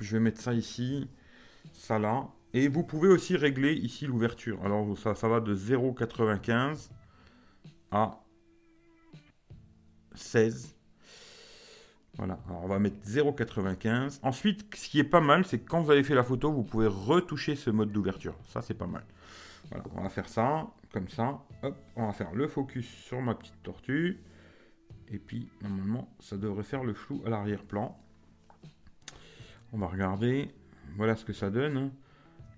[0.00, 1.06] Je vais mettre ça ici,
[1.72, 2.28] ça là.
[2.54, 4.64] Et vous pouvez aussi régler ici l'ouverture.
[4.64, 6.88] Alors ça, ça va de 0,95
[7.94, 8.20] à
[10.14, 10.74] 16.
[12.16, 14.20] Voilà, on va mettre 0,95.
[14.22, 16.62] Ensuite, ce qui est pas mal, c'est que quand vous avez fait la photo, vous
[16.62, 18.36] pouvez retoucher ce mode d'ouverture.
[18.48, 19.04] Ça, c'est pas mal.
[19.70, 21.40] Voilà, on va faire ça, comme ça.
[21.62, 24.20] Hop, on va faire le focus sur ma petite tortue.
[25.08, 27.96] Et puis, normalement, ça devrait faire le flou à l'arrière-plan.
[29.72, 30.50] On va regarder.
[30.96, 31.90] Voilà ce que ça donne.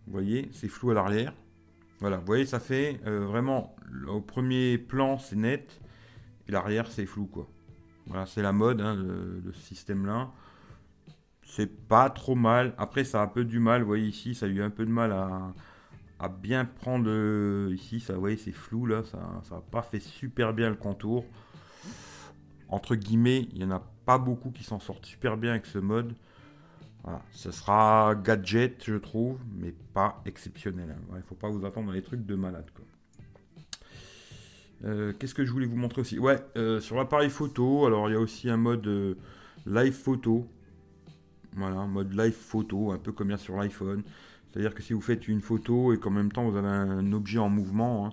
[0.07, 1.33] Vous voyez, c'est flou à l'arrière.
[2.01, 3.75] Voilà, vous voyez, ça fait euh, vraiment,
[4.07, 5.81] au premier plan, c'est net.
[6.49, 7.49] Et l'arrière, c'est flou, quoi.
[8.07, 10.31] Voilà, c'est la mode, hein, le, système-là.
[11.43, 12.75] C'est pas trop mal.
[12.77, 13.81] Après, ça a un peu du mal.
[13.81, 17.07] Vous voyez ici, ça a eu un peu de mal à, bien prendre.
[17.09, 19.03] Euh, ici, ça, vous voyez, c'est flou, là.
[19.05, 19.19] Ça
[19.51, 21.25] n'a pas fait super bien le contour.
[22.69, 25.79] Entre guillemets, il n'y en a pas beaucoup qui s'en sortent super bien avec ce
[25.79, 26.15] mode.
[27.07, 27.23] Voilà.
[27.31, 30.97] Ce sera gadget, je trouve, mais pas exceptionnel.
[31.11, 32.66] Il ne faut pas vous attendre dans les trucs de malade.
[34.85, 36.19] Euh, qu'est-ce que je voulais vous montrer aussi?
[36.19, 39.14] Ouais, euh, sur l'appareil photo, alors il y a aussi un mode euh,
[39.66, 40.49] live photo.
[41.55, 44.03] Voilà, mode live photo, un peu comme il y a sur l'iPhone.
[44.51, 47.38] C'est-à-dire que si vous faites une photo et qu'en même temps vous avez un objet
[47.38, 48.11] en mouvement, hein,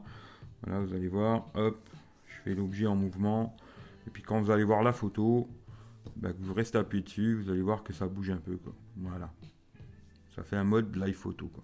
[0.63, 1.89] voilà, vous allez voir, hop,
[2.27, 3.58] je fais l'objet en mouvement.
[4.06, 5.49] Et puis quand vous allez voir la photo,
[6.15, 8.58] bah, vous restez appuyé dessus, vous allez voir que ça bouge un peu.
[8.58, 8.73] Quoi.
[8.97, 9.32] Voilà.
[10.36, 11.47] Ça fait un mode live photo.
[11.47, 11.63] Quoi.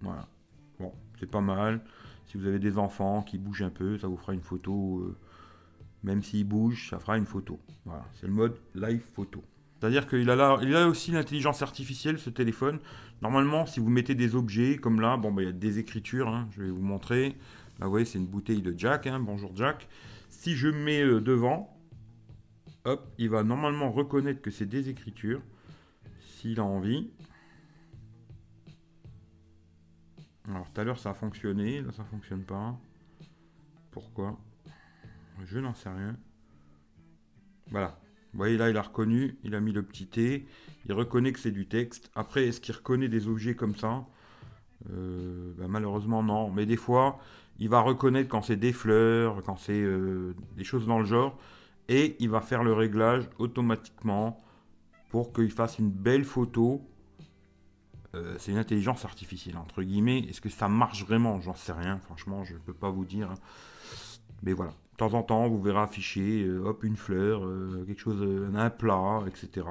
[0.00, 0.28] Voilà.
[0.78, 1.82] Bon, c'est pas mal.
[2.26, 5.00] Si vous avez des enfants qui bougent un peu, ça vous fera une photo.
[5.00, 5.16] Euh,
[6.02, 7.58] même s'ils bougent, ça fera une photo.
[7.84, 9.42] Voilà, c'est le mode live photo.
[9.78, 12.78] C'est-à-dire qu'il a, là, il a aussi l'intelligence artificielle, ce téléphone.
[13.22, 16.28] Normalement, si vous mettez des objets, comme là, bon, bah, il y a des écritures,
[16.28, 17.36] hein, je vais vous montrer.
[17.78, 19.06] Là, vous voyez, c'est une bouteille de Jack.
[19.06, 19.88] Hein, bonjour Jack.
[20.28, 21.77] Si je mets euh, devant,
[22.84, 25.42] hop, il va normalement reconnaître que c'est des écritures.
[26.20, 27.10] S'il a envie.
[30.48, 32.78] Alors tout à l'heure ça a fonctionné, là ça fonctionne pas.
[33.90, 34.38] Pourquoi?
[35.44, 36.16] Je n'en sais rien.
[37.70, 37.98] Voilà.
[38.32, 40.46] Vous voyez là il a reconnu, il a mis le petit T,
[40.86, 42.10] il reconnaît que c'est du texte.
[42.14, 44.06] Après est-ce qu'il reconnaît des objets comme ça?
[44.90, 47.18] Euh, ben, Malheureusement non, mais des fois
[47.58, 51.38] il va reconnaître quand c'est des fleurs, quand c'est euh, des choses dans le genre,
[51.88, 54.40] et il va faire le réglage automatiquement
[55.10, 56.82] pour qu'il fasse une belle photo
[58.14, 60.20] euh, c'est une intelligence artificielle, entre guillemets.
[60.20, 61.40] Est-ce que ça marche vraiment?
[61.40, 63.30] J'en sais rien, franchement, je ne peux pas vous dire.
[63.30, 63.38] Hein.
[64.42, 68.00] Mais voilà, de temps en temps, vous verrez afficher, euh, hop, une fleur, euh, quelque
[68.00, 69.66] chose, un plat, etc.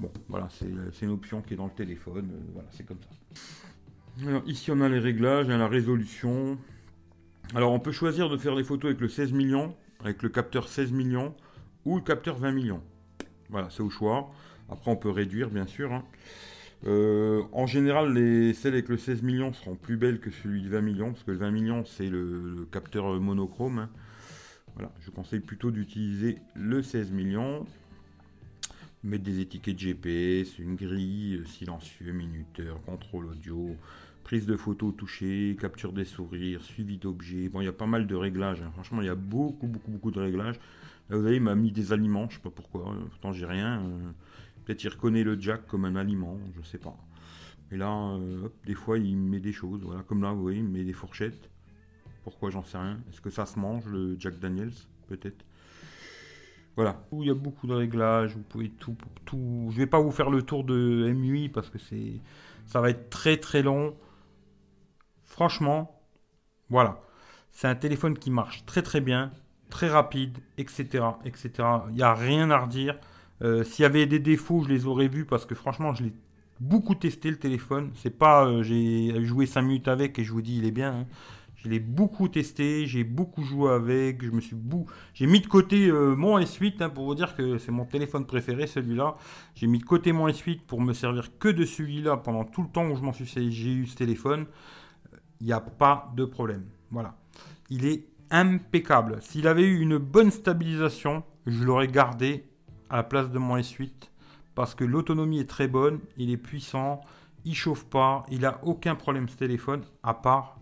[0.00, 4.26] Bon, voilà, c'est une option qui est dans le téléphone, voilà, c'est comme ça.
[4.28, 6.58] Alors, ici, on a les réglages, la résolution.
[7.54, 10.68] Alors, on peut choisir de faire les photos avec le 16 millions, avec le capteur
[10.68, 11.34] 16 millions,
[11.84, 12.82] ou le capteur 20 millions.
[13.50, 14.30] Voilà, c'est au choix.
[14.70, 15.92] Après, on peut réduire, bien sûr.
[15.92, 16.04] Hein.
[16.86, 20.68] Euh, en général, les, celles avec le 16 millions seront plus belles que celui de
[20.68, 23.78] 20 millions, parce que le 20 millions, c'est le, capteur monochrome.
[23.78, 23.90] Hein.
[24.74, 27.66] Voilà, je conseille plutôt d'utiliser le 16 millions.
[29.04, 33.76] Mettre des étiquettes GPS, une grille, euh, silencieux, minuteur, contrôle audio,
[34.24, 37.48] prise de photos touchée, capture des sourires, suivi d'objets.
[37.48, 38.62] Bon, il y a pas mal de réglages.
[38.62, 38.70] Hein.
[38.72, 40.56] Franchement, il y a beaucoup, beaucoup, beaucoup de réglages.
[41.08, 42.94] Là, vous voyez, il m'a mis des aliments, je sais pas pourquoi.
[43.10, 43.82] Pourtant, j'ai rien.
[43.82, 44.10] Euh.
[44.64, 46.96] Peut-être il reconnaît le jack comme un aliment, je sais pas.
[47.72, 49.82] Et là, euh, des fois, il met des choses.
[49.82, 51.50] Voilà, comme là, vous voyez, il met des fourchettes.
[52.22, 53.00] Pourquoi, j'en sais rien.
[53.10, 54.72] Est-ce que ça se mange, le Jack Daniels
[55.08, 55.44] Peut-être?
[56.76, 57.04] Voilà.
[57.12, 58.36] Il y a beaucoup de réglages.
[58.36, 59.68] Vous pouvez tout, tout.
[59.70, 62.20] Je vais pas vous faire le tour de MUI parce que c'est,
[62.66, 63.94] ça va être très très long.
[65.32, 65.98] Franchement,
[66.68, 67.00] voilà.
[67.52, 69.30] C'est un téléphone qui marche très très bien,
[69.70, 71.50] très rapide, etc., etc.
[71.88, 72.98] Il n'y a rien à redire.
[73.40, 76.12] Euh, s'il y avait des défauts, je les aurais vus parce que franchement, je l'ai
[76.60, 77.92] beaucoup testé le téléphone.
[77.94, 80.92] C'est pas, euh, j'ai joué 5 minutes avec et je vous dis, il est bien.
[80.92, 81.06] Hein.
[81.56, 84.56] Je l'ai beaucoup testé, j'ai beaucoup joué avec, je me suis
[85.14, 88.26] j'ai mis de côté euh, mon S8 hein, pour vous dire que c'est mon téléphone
[88.26, 89.16] préféré celui-là.
[89.54, 92.68] J'ai mis de côté mon S8 pour me servir que de celui-là pendant tout le
[92.68, 94.46] temps où je m'en suis j'ai eu ce téléphone.
[95.42, 96.66] Il n'y a pas de problème.
[96.92, 97.16] Voilà.
[97.68, 99.20] Il est impeccable.
[99.22, 102.48] S'il avait eu une bonne stabilisation, je l'aurais gardé
[102.88, 103.90] à la place de mon S8
[104.54, 107.00] parce que l'autonomie est très bonne, il est puissant,
[107.44, 110.60] il chauffe pas, il a aucun problème ce téléphone à part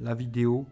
[0.00, 0.66] la vidéo.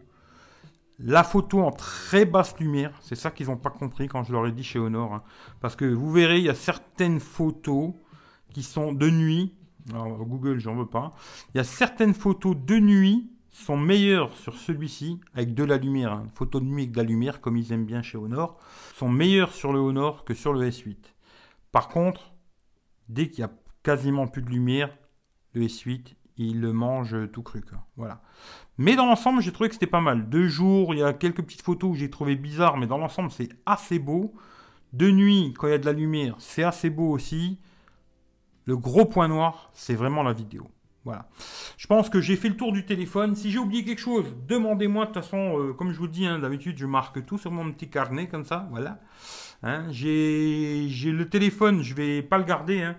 [0.97, 4.47] La photo en très basse lumière, c'est ça qu'ils n'ont pas compris quand je leur
[4.47, 5.13] ai dit chez Honor.
[5.13, 5.23] Hein.
[5.59, 7.93] Parce que vous verrez, il y a certaines photos
[8.51, 9.53] qui sont de nuit.
[9.89, 11.13] Alors, Google, j'en veux pas.
[11.53, 16.13] Il y a certaines photos de nuit sont meilleures sur celui-ci avec de la lumière.
[16.13, 16.27] Hein.
[16.35, 18.57] Photos de nuit avec de la lumière, comme ils aiment bien chez Honor
[18.95, 20.95] sont meilleurs sur le Honor que sur le S8.
[21.71, 22.33] Par contre,
[23.09, 23.51] dès qu'il y a
[23.83, 24.95] quasiment plus de lumière,
[25.53, 27.61] le S8, il le mange tout cru.
[27.97, 28.21] Voilà.
[28.77, 30.29] Mais dans l'ensemble, j'ai trouvé que c'était pas mal.
[30.29, 33.31] Deux jours, il y a quelques petites photos que j'ai trouvé bizarres, mais dans l'ensemble,
[33.31, 34.33] c'est assez beau.
[34.93, 37.59] De nuit, quand il y a de la lumière, c'est assez beau aussi.
[38.65, 40.69] Le gros point noir, c'est vraiment la vidéo.
[41.03, 41.27] Voilà.
[41.77, 43.35] Je pense que j'ai fait le tour du téléphone.
[43.35, 45.05] Si j'ai oublié quelque chose, demandez-moi.
[45.05, 47.71] De toute façon, euh, comme je vous dis, hein, d'habitude, je marque tout sur mon
[47.71, 48.67] petit carnet comme ça.
[48.69, 48.99] Voilà.
[49.63, 52.83] Hein, j'ai le téléphone, je vais pas le garder.
[52.83, 52.95] Hein.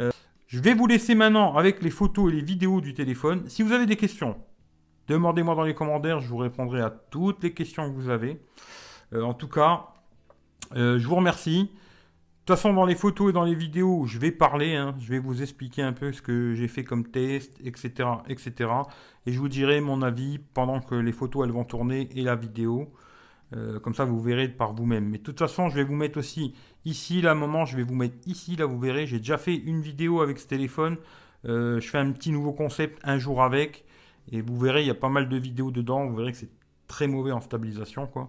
[0.00, 0.10] Euh,
[0.46, 3.42] je vais vous laisser maintenant avec les photos et les vidéos du téléphone.
[3.48, 4.36] Si vous avez des questions,
[5.06, 8.40] Demandez-moi dans les commentaires, je vous répondrai à toutes les questions que vous avez.
[9.12, 9.88] Euh, en tout cas,
[10.74, 11.70] je vous remercie.
[12.44, 14.94] De toute façon, dans les photos et dans les vidéos, je vais parler, hein.
[14.98, 18.70] je vais vous expliquer un peu ce que j'ai fait comme test, etc., etc.
[19.24, 22.36] Et je vous dirai mon avis pendant que les photos elles vont tourner et la
[22.36, 22.92] vidéo.
[23.56, 25.08] Euh, comme ça, vous verrez par vous-même.
[25.08, 26.52] Mais de toute façon, je vais vous mettre aussi
[26.84, 29.06] ici, là, moment, je vais vous mettre ici, là, vous verrez.
[29.06, 30.98] J'ai déjà fait une vidéo avec ce téléphone.
[31.44, 33.86] je fais un petit nouveau concept un jour avec.
[34.32, 36.04] Et vous verrez, il y a pas mal de vidéos dedans.
[36.04, 36.52] Vous verrez que c'est
[36.88, 38.28] très mauvais en stabilisation, quoi.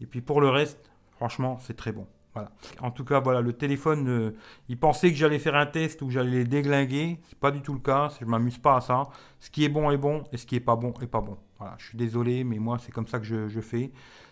[0.00, 2.06] Et puis pour le reste, franchement, c'est très bon.
[2.34, 2.50] Voilà.
[2.80, 4.36] En tout cas, voilà, le téléphone, euh,
[4.68, 7.18] il pensait que j'allais faire un test où j'allais les déglinguer.
[7.28, 8.12] C'est pas du tout le cas.
[8.20, 9.08] Je m'amuse pas à ça.
[9.40, 11.36] Ce qui est bon est bon et ce qui est pas bon est pas bon.
[11.58, 11.74] Voilà.
[11.78, 13.90] Je suis désolé, mais moi, c'est comme ça que je, fais.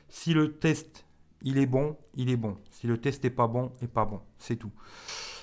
[0.09, 1.07] Si le test,
[1.43, 2.57] il est bon, il est bon.
[2.71, 4.21] Si le test est pas bon, est pas bon.
[4.39, 4.73] C'est tout.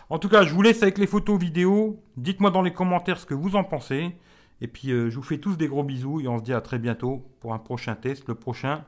[0.09, 2.01] En tout cas, je vous laisse avec les photos vidéos.
[2.15, 4.15] Dites-moi dans les commentaires ce que vous en pensez.
[4.61, 6.61] Et puis, euh, je vous fais tous des gros bisous et on se dit à
[6.61, 8.27] très bientôt pour un prochain test.
[8.27, 8.85] Le prochain,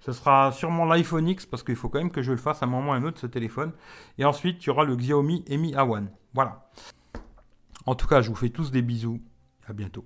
[0.00, 2.66] ce sera sûrement l'iPhone X parce qu'il faut quand même que je le fasse à
[2.66, 3.72] un moment ou à un autre ce téléphone.
[4.18, 6.06] Et ensuite, il y aura le Xiaomi Mi A1.
[6.32, 6.70] Voilà.
[7.86, 9.20] En tout cas, je vous fais tous des bisous.
[9.66, 10.04] À bientôt.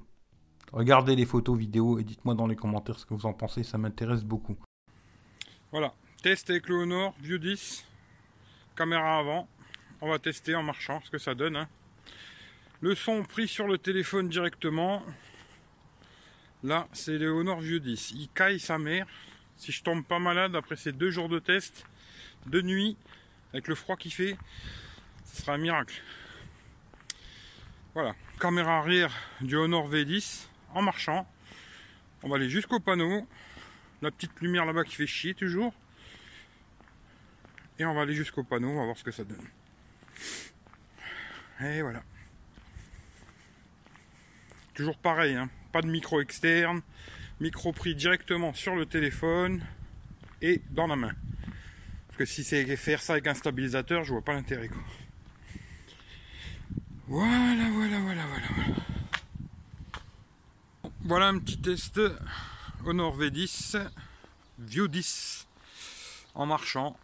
[0.73, 3.63] Regardez les photos, vidéos et dites-moi dans les commentaires ce que vous en pensez.
[3.63, 4.57] Ça m'intéresse beaucoup.
[5.71, 5.95] Voilà.
[6.23, 7.87] Test avec le Honor View 10.
[8.77, 9.49] Caméra avant.
[10.01, 11.57] On va tester en marchant ce que ça donne.
[11.57, 11.69] Hein.
[12.81, 15.03] Le son pris sur le téléphone directement.
[16.65, 18.11] Là, c'est le Honor View 10.
[18.17, 19.07] Il caille sa mère.
[19.65, 21.87] Si je tombe pas malade après ces deux jours de test,
[22.45, 22.99] de nuit,
[23.55, 24.37] avec le froid qui fait,
[25.25, 26.03] ce sera un miracle.
[27.95, 31.27] Voilà, caméra arrière du Honor V10 en marchant.
[32.23, 33.27] On va aller jusqu'au panneau.
[34.03, 35.73] La petite lumière là-bas qui fait chier toujours.
[37.79, 39.49] Et on va aller jusqu'au panneau, on va voir ce que ça donne.
[41.63, 42.03] Et voilà.
[44.75, 45.49] Toujours pareil, hein.
[45.73, 46.83] pas de micro externe,
[47.41, 49.65] micro pris directement sur le téléphone
[50.43, 51.13] et dans la main.
[52.09, 54.71] Parce que si c'est faire ça avec un stabilisateur, je vois pas l'intérêt.
[57.07, 58.49] Voilà, voilà, voilà, voilà,
[61.05, 61.27] voilà.
[61.27, 62.01] Un petit test
[62.87, 63.89] Honor V10
[64.59, 65.47] View 10
[66.35, 66.97] en marchant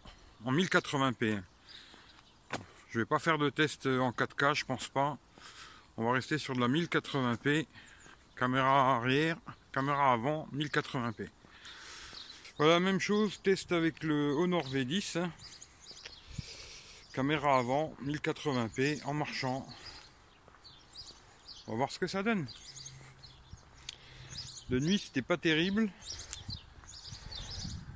[0.45, 1.41] en 1080p.
[2.89, 5.17] Je vais pas faire de test en 4K, je pense pas.
[5.97, 7.67] On va rester sur de la 1080p.
[8.35, 9.37] Caméra arrière,
[9.71, 11.29] caméra avant, 1080p.
[12.57, 15.27] Voilà, même chose, test avec le Honor V10.
[17.13, 19.65] Caméra avant, 1080p, en marchant.
[21.67, 22.47] On va voir ce que ça donne.
[24.69, 25.91] De nuit, c'était pas terrible.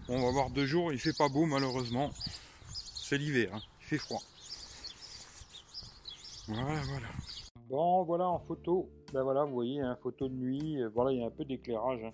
[0.08, 2.14] on va voir deux jours, il fait pas beau malheureusement.
[2.96, 3.62] C'est l'hiver, hein.
[3.82, 4.22] il fait froid.
[6.48, 7.08] Voilà, voilà.
[7.70, 8.90] Bon, voilà en photo.
[9.12, 10.82] Ben voilà, vous voyez, hein, photo de nuit.
[10.82, 12.04] Euh, voilà, il y a un peu d'éclairage.
[12.04, 12.12] Hein.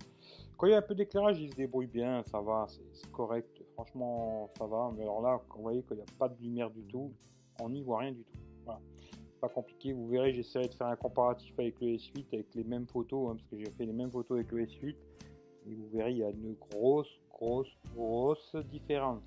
[0.56, 3.62] Quand il y a un peu d'éclairage, il se débrouille bien, ça va, c'est correct.
[3.74, 4.90] Franchement, ça va.
[4.96, 7.12] Mais alors là, vous voyez qu'il n'y a pas de lumière du tout,
[7.60, 8.38] on n'y voit rien du tout.
[8.64, 8.80] Voilà.
[9.42, 9.92] Pas compliqué.
[9.92, 13.36] Vous verrez, j'essaierai de faire un comparatif avec le S8, avec les mêmes photos, hein,
[13.36, 14.96] parce que j'ai fait les mêmes photos avec le S8.
[15.66, 19.20] Et vous verrez, il y a une grosse, grosse, grosse différence.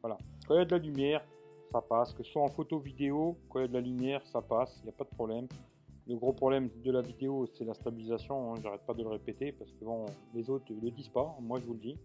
[0.00, 0.18] Voilà.
[0.48, 1.24] Quand il y a de la lumière,
[1.72, 2.12] ça passe.
[2.12, 4.78] Que ce soit en photo vidéo, quand il y a de la lumière, ça passe,
[4.80, 5.46] il n'y a pas de problème.
[6.06, 8.52] Le gros problème de la vidéo, c'est la stabilisation.
[8.52, 11.36] Hein, j'arrête pas de le répéter parce que bon, les autres le disent pas.
[11.40, 11.96] Moi, je vous le dis.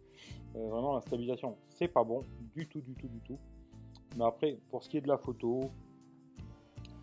[0.55, 2.21] Euh, vraiment, la stabilisation, c'est pas bon
[2.55, 3.37] du tout, du tout, du tout.
[4.15, 5.61] Mais après, pour ce qui est de la photo,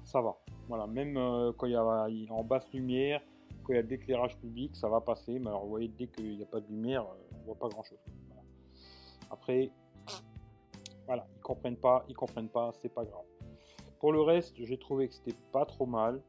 [0.05, 0.37] ça va.
[0.68, 3.20] Voilà, même euh, quand il y a en basse lumière,
[3.64, 5.38] quand il y a de l'éclairage public, ça va passer.
[5.38, 7.68] Mais alors, vous voyez, dès qu'il n'y a pas de lumière, euh, on voit pas
[7.68, 7.98] grand chose.
[9.31, 9.70] Après,
[11.44, 13.24] comprennent pas, ils comprennent pas, c'est pas grave.
[14.00, 16.20] Pour le reste, j'ai trouvé que c'était pas trop mal.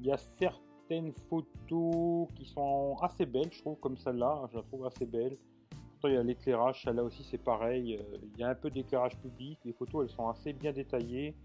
[0.00, 4.62] Il y a certaines photos qui sont assez belles, je trouve, comme celle-là, je la
[4.62, 5.36] trouve assez belle.
[5.70, 7.96] Pourtant, il y a l'éclairage, celle-là aussi c'est pareil.
[7.96, 11.36] Euh, il y a un peu d'éclairage public, les photos elles sont assez bien détaillées.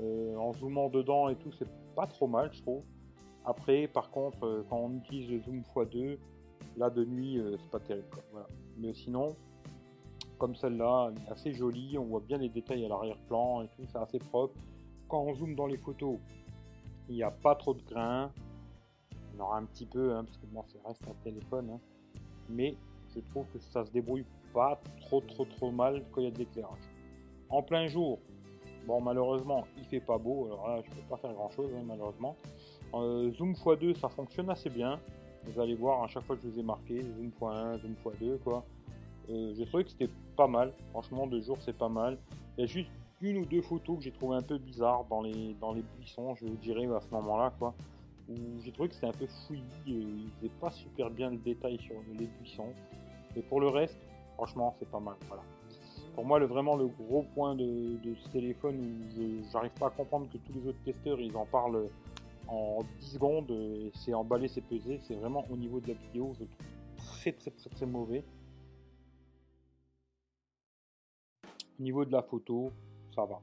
[0.00, 2.84] Euh, en zoomant dedans et tout, c'est pas trop mal, je trouve.
[3.44, 6.18] Après, par contre, euh, quand on utilise le zoom x2,
[6.76, 8.06] là de nuit, c'est pas terrible.
[8.76, 9.34] Mais sinon,
[10.38, 14.18] comme celle-là, assez jolie, on voit bien les détails à l'arrière-plan et tout, c'est assez
[14.18, 14.54] propre.
[15.08, 16.18] Quand on zoome dans les photos,
[17.08, 18.30] il n'y a pas trop de grains,
[19.12, 21.70] il y en aura un petit peu, hein, parce que bon, ça reste un téléphone,
[21.70, 21.80] hein.
[22.48, 22.76] mais
[23.14, 26.30] je trouve que ça se débrouille pas trop trop trop mal quand il y a
[26.30, 26.78] de l'éclairage.
[27.48, 28.18] En plein jour,
[28.86, 31.82] bon malheureusement il fait pas beau, alors là je peux pas faire grand chose hein,
[31.86, 32.36] malheureusement.
[32.94, 35.00] Euh, zoom x2 ça fonctionne assez bien,
[35.44, 38.38] vous allez voir à chaque fois que je vous ai marqué, zoom x1, zoom x2
[38.40, 38.64] quoi.
[39.30, 40.72] Euh, j'ai trouvé que c'était pas mal.
[40.90, 42.18] Franchement, deux jours, c'est pas mal.
[42.56, 45.22] Il y a juste une ou deux photos que j'ai trouvé un peu bizarres dans
[45.22, 47.74] les, dans les buissons, je vous dirais à ce moment-là, quoi.
[48.28, 51.78] où j'ai trouvé que c'était un peu fouillis, il faisait pas super bien le détail
[51.78, 52.72] sur les buissons.
[53.36, 53.98] Et pour le reste,
[54.34, 55.16] franchement, c'est pas mal.
[55.26, 55.42] Voilà.
[56.14, 60.28] Pour moi, le, vraiment le gros point de, ce téléphone où j'arrive pas à comprendre
[60.32, 61.86] que tous les autres testeurs ils en parlent
[62.48, 66.32] en 10 secondes, et c'est emballé, c'est pesé, c'est vraiment au niveau de la vidéo,
[66.38, 68.24] je trouve très très très très mauvais.
[71.78, 72.72] Au niveau de la photo,
[73.14, 73.40] ça va.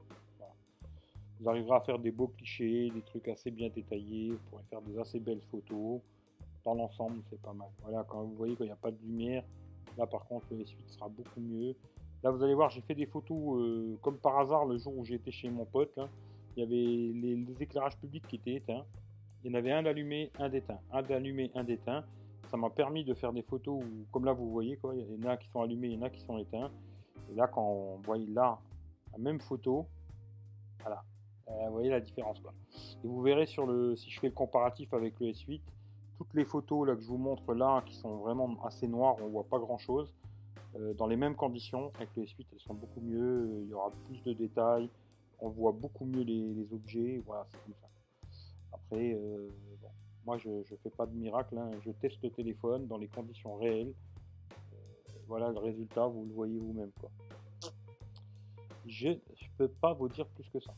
[1.40, 4.80] Vous arriverez à faire des beaux clichés, des trucs assez bien détaillés, vous pourrez faire
[4.82, 6.00] des assez belles photos.
[6.64, 7.68] Dans l'ensemble, c'est pas mal.
[7.82, 9.44] Voilà, quand vous voyez qu'il n'y a pas de lumière,
[9.96, 11.74] là par contre le S8 sera beaucoup mieux.
[12.22, 15.04] Là vous allez voir, j'ai fait des photos euh, comme par hasard le jour où
[15.04, 15.98] j'étais chez mon pote.
[16.56, 18.84] Il y avait les, éclairages publics qui étaient éteints.
[19.44, 20.80] Il y en avait un d'allumé, un d'éteint.
[20.90, 22.04] Un d'allumé, un d'éteint.
[22.50, 25.26] Ça m'a permis de faire des photos où, comme là vous voyez, quoi, il y
[25.26, 26.70] en a qui sont allumés, il y en a qui sont éteints.
[27.30, 28.58] Et là, quand on voit là
[29.12, 29.86] la même photo,
[30.80, 31.02] voilà,
[31.48, 32.38] euh, vous voyez la différence.
[32.40, 32.52] Quoi.
[33.02, 35.60] Et vous verrez sur le, si je fais le comparatif avec le S8,
[36.18, 39.28] toutes les photos là que je vous montre là, qui sont vraiment assez noires, on
[39.28, 40.12] voit pas grand chose.
[40.76, 43.62] Euh, dans les mêmes conditions, avec le S8, elles sont beaucoup mieux.
[43.62, 44.88] Il y aura plus de détails,
[45.40, 47.22] on voit beaucoup mieux les, objets.
[47.26, 47.88] Voilà, c'est comme ça.
[48.72, 49.48] Après, euh,
[50.24, 51.70] moi je ne fais pas de miracle, hein.
[51.84, 53.92] je teste le téléphone dans les conditions réelles.
[55.28, 56.90] Voilà le résultat, vous le voyez vous-même.
[58.86, 59.16] Je ne
[59.58, 60.72] peux pas vous dire plus que ça.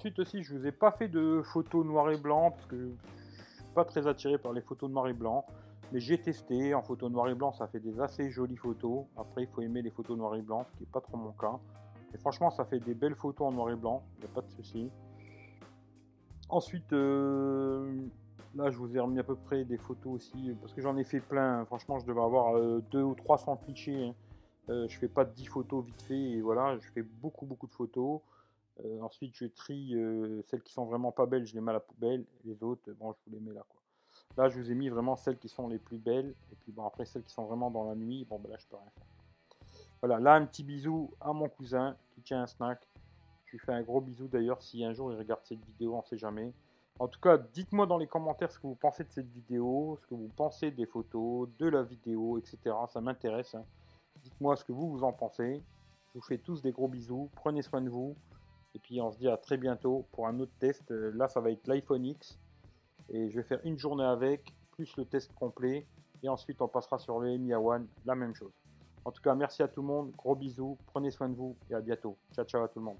[0.00, 3.54] Ensuite aussi, je vous ai pas fait de photos noir et blanc parce que je
[3.56, 5.44] suis pas très attiré par les photos noir et blanc.
[5.92, 9.04] Mais j'ai testé en photo noir et blanc, ça fait des assez jolies photos.
[9.18, 11.32] Après, il faut aimer les photos noir et blanc, ce qui n'est pas trop mon
[11.32, 11.58] cas.
[12.14, 14.40] Et franchement, ça fait des belles photos en noir et blanc, il n'y a pas
[14.40, 14.90] de souci.
[16.48, 18.06] Ensuite, euh,
[18.54, 21.04] là, je vous ai remis à peu près des photos aussi, parce que j'en ai
[21.04, 21.66] fait plein.
[21.66, 24.06] Franchement, je devais avoir 2 euh, ou 300 clichés.
[24.06, 24.14] Hein.
[24.70, 27.74] Euh, je fais pas 10 photos vite fait, et voilà, je fais beaucoup, beaucoup de
[27.74, 28.22] photos.
[28.84, 31.74] Euh, ensuite, je trie euh, celles qui sont vraiment pas belles, je les mets à
[31.74, 32.24] la poubelle.
[32.44, 33.64] Les autres, bon, je vous les mets là.
[34.36, 36.34] Là, je vous ai mis vraiment celles qui sont les plus belles.
[36.52, 38.66] Et puis, bon, après, celles qui sont vraiment dans la nuit, bon, ben là, je
[38.66, 39.06] peux rien faire.
[40.00, 42.88] Voilà, là, un petit bisou à mon cousin qui tient un snack.
[43.46, 46.02] Je lui fais un gros bisou d'ailleurs si un jour il regarde cette vidéo, on
[46.02, 46.52] sait jamais.
[47.00, 50.06] En tout cas, dites-moi dans les commentaires ce que vous pensez de cette vidéo, ce
[50.06, 52.58] que vous pensez des photos, de la vidéo, etc.
[52.88, 53.54] Ça m'intéresse.
[53.54, 53.64] Hein.
[54.22, 55.62] Dites-moi ce que vous, vous en pensez.
[56.08, 57.28] Je vous fais tous des gros bisous.
[57.34, 58.16] Prenez soin de vous.
[58.74, 60.90] Et puis on se dit à très bientôt pour un autre test.
[60.90, 62.38] Là, ça va être l'iPhone X.
[63.08, 65.86] Et je vais faire une journée avec, plus le test complet.
[66.22, 68.52] Et ensuite, on passera sur le Mi A1, la même chose.
[69.04, 70.12] En tout cas, merci à tout le monde.
[70.16, 70.76] Gros bisous.
[70.86, 72.16] Prenez soin de vous et à bientôt.
[72.34, 72.98] Ciao, ciao à tout le monde.